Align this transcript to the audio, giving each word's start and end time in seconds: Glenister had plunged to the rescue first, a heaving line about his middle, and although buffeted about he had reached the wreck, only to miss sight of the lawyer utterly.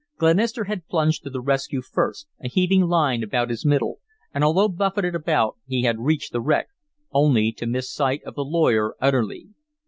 Glenister 0.17 0.63
had 0.63 0.87
plunged 0.87 1.23
to 1.23 1.29
the 1.29 1.41
rescue 1.41 1.83
first, 1.83 2.27
a 2.43 2.47
heaving 2.47 2.85
line 2.87 3.21
about 3.21 3.51
his 3.51 3.63
middle, 3.63 3.99
and 4.33 4.43
although 4.43 4.67
buffeted 4.67 5.13
about 5.13 5.57
he 5.67 5.83
had 5.83 5.99
reached 5.99 6.31
the 6.33 6.41
wreck, 6.41 6.69
only 7.11 7.51
to 7.51 7.67
miss 7.67 7.93
sight 7.93 8.23
of 8.23 8.33
the 8.33 8.43
lawyer 8.43 8.95
utterly. 8.99 9.49